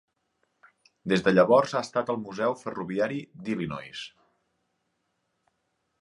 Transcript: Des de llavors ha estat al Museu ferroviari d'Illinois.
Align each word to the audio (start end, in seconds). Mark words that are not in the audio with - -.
Des 1.13 1.23
de 1.27 1.33
llavors 1.33 1.75
ha 1.75 1.83
estat 1.87 2.09
al 2.13 2.19
Museu 2.23 2.57
ferroviari 2.63 3.19
d'Illinois. 3.51 4.05